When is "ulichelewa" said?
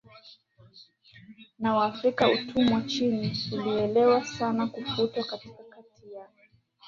3.19-4.25